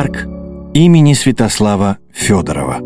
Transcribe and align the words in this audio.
Парк 0.00 0.26
имени 0.72 1.12
Святослава 1.12 1.98
Федорова. 2.10 2.78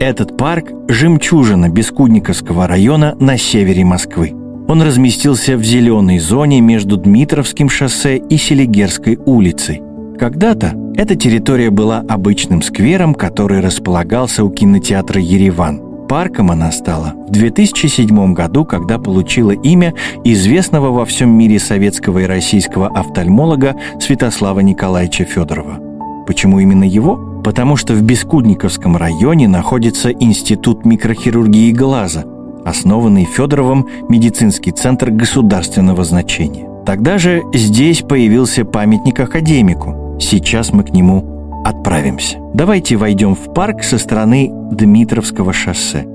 Этот 0.00 0.36
парк– 0.36 0.72
жемчужина 0.88 1.68
Бескудниковского 1.68 2.66
района 2.66 3.16
на 3.20 3.38
севере 3.38 3.84
Москвы. 3.84 4.34
Он 4.66 4.82
разместился 4.82 5.56
в 5.56 5.62
зеленой 5.62 6.18
зоне 6.18 6.60
между 6.60 6.96
Дмитровским 6.96 7.68
шоссе 7.68 8.16
и 8.16 8.36
Селигерской 8.36 9.16
улицей. 9.26 9.80
Когда-то 10.18 10.74
эта 10.96 11.14
территория 11.14 11.70
была 11.70 12.00
обычным 12.00 12.62
сквером, 12.62 13.14
который 13.14 13.60
располагался 13.60 14.42
у 14.42 14.50
кинотеатра 14.50 15.20
«Ереван». 15.20 15.85
Парком 16.08 16.52
она 16.52 16.70
стала 16.70 17.14
в 17.26 17.30
2007 17.32 18.32
году, 18.32 18.64
когда 18.64 18.98
получила 18.98 19.50
имя 19.50 19.92
известного 20.24 20.90
во 20.90 21.04
всем 21.04 21.30
мире 21.30 21.58
советского 21.58 22.20
и 22.20 22.24
российского 22.24 22.88
офтальмолога 22.88 23.74
Святослава 23.98 24.60
Николаевича 24.60 25.24
Федорова. 25.24 25.80
Почему 26.26 26.60
именно 26.60 26.84
его? 26.84 27.40
Потому 27.42 27.76
что 27.76 27.94
в 27.94 28.02
Бескудниковском 28.02 28.96
районе 28.96 29.48
находится 29.48 30.10
Институт 30.10 30.84
микрохирургии 30.84 31.72
глаза, 31.72 32.24
основанный 32.64 33.24
Федоровым 33.24 33.86
медицинский 34.08 34.70
центр 34.70 35.10
государственного 35.10 36.04
значения. 36.04 36.68
Тогда 36.86 37.18
же 37.18 37.42
здесь 37.52 38.02
появился 38.02 38.64
памятник 38.64 39.18
академику. 39.18 40.18
Сейчас 40.20 40.72
мы 40.72 40.84
к 40.84 40.90
нему 40.90 41.35
отправимся. 41.68 42.38
Давайте 42.54 42.96
войдем 42.96 43.34
в 43.34 43.52
парк 43.52 43.82
со 43.82 43.98
стороны 43.98 44.50
Дмитровского 44.70 45.52
шоссе. 45.52 46.06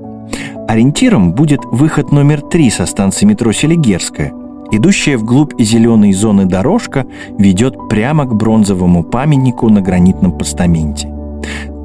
Ориентиром 0.66 1.32
будет 1.32 1.60
выход 1.66 2.10
номер 2.10 2.40
три 2.40 2.70
со 2.70 2.86
станции 2.86 3.26
метро 3.26 3.52
Селигерская. 3.52 4.32
Идущая 4.70 5.18
вглубь 5.18 5.60
зеленой 5.60 6.12
зоны 6.14 6.46
дорожка 6.46 7.04
ведет 7.38 7.76
прямо 7.90 8.24
к 8.24 8.34
бронзовому 8.34 9.04
памятнику 9.04 9.68
на 9.68 9.82
гранитном 9.82 10.38
постаменте. 10.38 11.12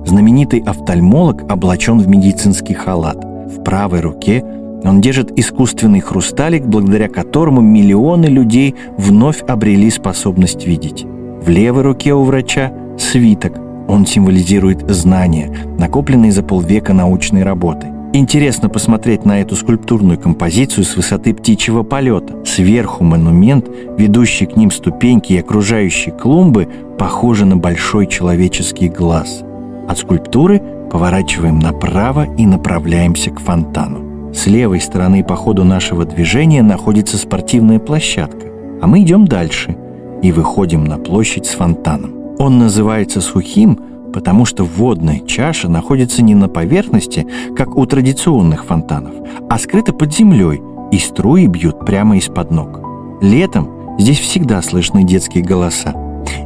Знаменитый 0.06 0.62
офтальмолог 0.62 1.44
облачен 1.52 2.00
в 2.00 2.08
медицинский 2.08 2.74
халат. 2.74 3.18
В 3.26 3.64
правой 3.64 4.00
руке 4.00 4.46
он 4.86 5.02
держит 5.02 5.38
искусственный 5.38 6.00
хрусталик, 6.00 6.66
благодаря 6.66 7.10
которому 7.10 7.60
миллионы 7.60 8.28
людей 8.28 8.76
вновь 8.98 9.42
обрели 9.42 9.90
способность 9.90 10.66
видеть. 10.66 11.06
В 11.06 11.50
левой 11.50 11.82
руке 11.82 12.14
у 12.14 12.24
врача 12.24 12.72
свиток. 12.98 13.54
Он 13.88 14.06
символизирует 14.06 14.90
знания, 14.90 15.56
накопленные 15.78 16.32
за 16.32 16.44
полвека 16.44 16.94
научной 16.94 17.44
работы. 17.44 17.88
Интересно 18.14 18.70
посмотреть 18.70 19.26
на 19.26 19.42
эту 19.42 19.56
скульптурную 19.56 20.18
композицию 20.18 20.86
с 20.86 20.96
высоты 20.96 21.34
птичьего 21.34 21.84
полета. 21.84 22.44
Сверху 22.46 23.04
монумент, 23.04 23.70
ведущий 23.98 24.46
к 24.46 24.56
ним 24.56 24.72
ступеньки 24.72 25.34
и 25.34 25.40
окружающие 25.40 26.16
клумбы, 26.16 26.68
похожи 26.98 27.46
на 27.46 27.58
большой 27.58 28.08
человеческий 28.08 28.90
глаз. 28.90 29.44
От 29.88 30.00
скульптуры 30.00 30.62
поворачиваем 30.92 31.60
направо 31.60 32.26
и 32.38 32.46
направляемся 32.46 33.30
к 33.30 33.40
фонтану. 33.40 34.34
С 34.34 34.48
левой 34.48 34.82
стороны 34.82 35.24
по 35.24 35.36
ходу 35.36 35.64
нашего 35.64 36.06
движения 36.06 36.64
находится 36.64 37.18
спортивная 37.18 37.80
площадка, 37.80 38.48
а 38.82 38.88
мы 38.88 39.02
идем 39.02 39.28
дальше 39.28 39.76
и 40.22 40.32
выходим 40.32 40.86
на 40.86 40.98
площадь 40.98 41.46
с 41.46 41.52
фонтаном. 41.52 42.17
Он 42.40 42.60
называется 42.60 43.20
сухим, 43.22 43.80
потому 44.14 44.46
что 44.46 44.64
водная 44.64 45.20
чаша 45.20 45.70
находится 45.70 46.22
не 46.22 46.36
на 46.36 46.48
поверхности, 46.48 47.26
как 47.56 47.76
у 47.76 47.86
традиционных 47.86 48.66
фонтанов, 48.66 49.14
а 49.50 49.58
скрыта 49.58 49.94
под 49.94 50.14
землей, 50.14 50.62
и 50.92 51.00
струи 51.00 51.48
бьют 51.48 51.86
прямо 51.86 52.18
из-под 52.18 52.52
ног. 52.52 52.80
Летом 53.22 53.70
здесь 53.98 54.20
всегда 54.20 54.62
слышны 54.62 55.04
детские 55.04 55.44
голоса. 55.44 55.94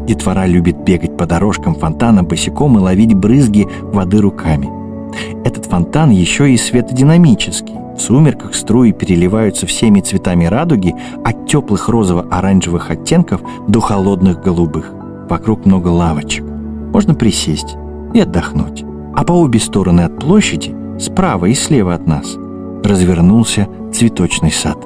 Детвора 0.08 0.46
любит 0.46 0.78
бегать 0.84 1.18
по 1.18 1.26
дорожкам 1.26 1.76
фонтана 1.76 2.24
босиком 2.24 2.78
и 2.78 2.82
ловить 2.82 3.14
брызги 3.14 3.68
воды 3.82 4.20
руками. 4.20 4.70
Этот 5.46 5.66
фонтан 5.66 6.10
еще 6.10 6.52
и 6.52 6.58
светодинамический. 6.58 7.76
В 7.98 8.00
сумерках 8.00 8.56
струи 8.56 8.94
переливаются 8.94 9.68
всеми 9.68 10.00
цветами 10.00 10.46
радуги 10.46 10.96
от 11.24 11.48
теплых 11.48 11.90
розово-оранжевых 11.90 12.90
оттенков 12.90 13.42
до 13.68 13.82
холодных 13.82 14.42
голубых. 14.42 14.94
Вокруг 15.32 15.66
много 15.66 15.88
лавочек. 15.88 16.44
Можно 16.44 17.16
присесть 17.16 17.78
и 18.14 18.20
отдохнуть. 18.20 18.84
А 19.16 19.24
по 19.24 19.32
обе 19.32 19.62
стороны 19.62 20.02
от 20.02 20.20
площади, 20.20 20.76
справа 21.00 21.46
и 21.46 21.54
слева 21.54 21.94
от 21.94 22.06
нас, 22.06 22.36
развернулся 22.84 23.70
цветочный 23.94 24.52
сад. 24.52 24.78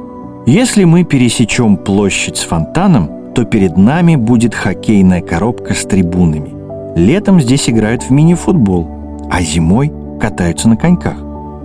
Если 0.46 0.84
мы 0.84 1.04
пересечем 1.04 1.78
площадь 1.78 2.38
с 2.38 2.44
фонтаном, 2.44 3.34
то 3.34 3.44
перед 3.44 3.76
нами 3.76 4.18
будет 4.18 4.54
хоккейная 4.54 5.22
коробка 5.22 5.74
с 5.74 5.84
трибунами. 5.84 6.54
Летом 6.96 7.42
здесь 7.42 7.68
играют 7.68 8.04
в 8.04 8.12
мини-футбол, 8.12 9.28
а 9.32 9.42
зимой 9.42 9.92
катаются 10.22 10.70
на 10.70 10.78
коньках. 10.78 11.18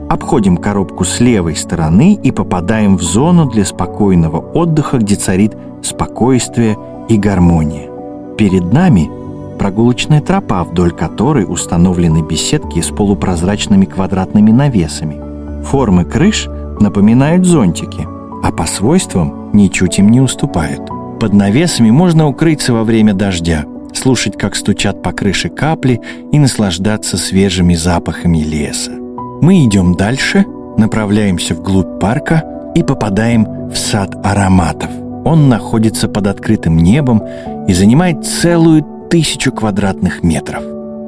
Обходим 0.08 0.56
коробку 0.56 1.04
с 1.04 1.20
левой 1.20 1.54
стороны 1.54 2.14
и 2.14 2.30
попадаем 2.30 2.96
в 2.96 3.02
зону 3.02 3.44
для 3.44 3.66
спокойного 3.66 4.38
отдыха, 4.38 4.96
где 4.96 5.16
царит 5.16 5.54
спокойствие 5.82 6.78
и 7.10 7.18
гармония. 7.18 7.89
Перед 8.40 8.72
нами 8.72 9.10
прогулочная 9.58 10.22
тропа, 10.22 10.64
вдоль 10.64 10.92
которой 10.92 11.44
установлены 11.46 12.22
беседки 12.22 12.80
с 12.80 12.86
полупрозрачными 12.86 13.84
квадратными 13.84 14.50
навесами. 14.50 15.62
Формы 15.62 16.06
крыш 16.06 16.48
напоминают 16.80 17.44
зонтики, 17.44 18.08
а 18.42 18.50
по 18.50 18.64
свойствам 18.64 19.50
ничуть 19.52 19.98
им 19.98 20.10
не 20.10 20.22
уступают. 20.22 20.80
Под 21.20 21.34
навесами 21.34 21.90
можно 21.90 22.28
укрыться 22.28 22.72
во 22.72 22.82
время 22.82 23.12
дождя, 23.12 23.66
слушать, 23.92 24.38
как 24.38 24.56
стучат 24.56 25.02
по 25.02 25.12
крыше 25.12 25.50
капли 25.50 26.00
и 26.32 26.38
наслаждаться 26.38 27.18
свежими 27.18 27.74
запахами 27.74 28.38
леса. 28.38 28.92
Мы 29.42 29.66
идем 29.66 29.96
дальше, 29.96 30.46
направляемся 30.78 31.54
вглубь 31.54 32.00
парка 32.00 32.42
и 32.74 32.82
попадаем 32.82 33.68
в 33.68 33.76
сад 33.76 34.16
ароматов– 34.24 34.88
он 35.24 35.48
находится 35.48 36.08
под 36.08 36.26
открытым 36.26 36.76
небом 36.76 37.22
и 37.68 37.72
занимает 37.72 38.24
целую 38.24 38.84
тысячу 39.10 39.52
квадратных 39.52 40.22
метров. 40.22 40.62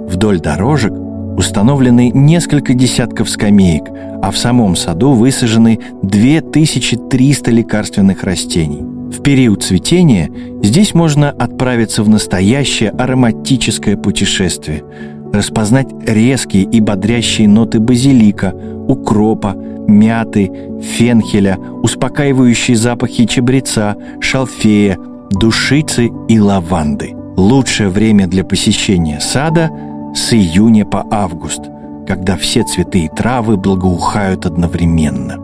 Вдоль 0.08 0.40
дорожек 0.40 0.92
установлены 1.36 2.10
несколько 2.12 2.74
десятков 2.74 3.30
скамеек, 3.30 3.84
а 4.22 4.30
в 4.30 4.36
самом 4.36 4.76
саду 4.76 5.12
высажены 5.12 5.78
2300 6.02 7.50
лекарственных 7.50 8.22
растений. 8.24 8.82
В 9.12 9.22
период 9.22 9.62
цветения 9.62 10.30
здесь 10.62 10.94
можно 10.94 11.30
отправиться 11.30 12.02
в 12.02 12.08
настоящее 12.08 12.90
ароматическое 12.90 13.96
путешествие, 13.96 14.84
распознать 15.32 15.88
резкие 16.06 16.64
и 16.64 16.80
бодрящие 16.80 17.48
ноты 17.48 17.80
базилика, 17.80 18.54
укропа, 18.88 19.54
мяты, 19.88 20.50
фенхеля, 20.80 21.58
успокаивающие 21.82 22.76
запахи 22.76 23.26
чабреца, 23.26 23.96
шалфея, 24.20 24.98
душицы 25.30 26.10
и 26.28 26.38
лаванды. 26.38 27.14
Лучшее 27.36 27.88
время 27.88 28.26
для 28.26 28.44
посещения 28.44 29.18
сада 29.20 29.70
с 30.14 30.32
июня 30.32 30.84
по 30.84 31.06
август, 31.10 31.62
когда 32.06 32.36
все 32.36 32.62
цветы 32.62 33.06
и 33.06 33.08
травы 33.08 33.56
благоухают 33.56 34.44
одновременно. 34.44 35.36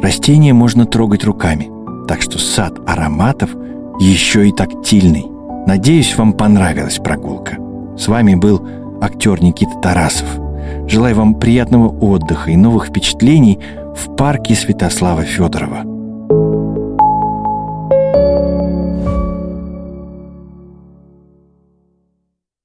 Растения 0.00 0.52
можно 0.52 0.86
трогать 0.86 1.24
руками, 1.24 1.68
так 2.06 2.22
что 2.22 2.38
сад 2.38 2.74
ароматов 2.86 3.50
еще 4.00 4.48
и 4.48 4.52
тактильный. 4.52 5.26
Надеюсь, 5.66 6.16
вам 6.16 6.32
понравилась 6.32 6.98
прогулка. 6.98 7.56
С 7.96 8.08
вами 8.08 8.34
был 8.34 8.66
актер 9.02 9.42
Никита 9.42 9.78
Тарасов. 9.82 10.28
Желаю 10.86 11.16
вам 11.16 11.34
приятного 11.34 11.88
отдыха 11.88 12.50
и 12.50 12.56
новых 12.56 12.86
впечатлений– 12.86 13.58
в 13.94 14.16
парке 14.16 14.54
Святослава 14.54 15.24
Федорова. 15.24 16.01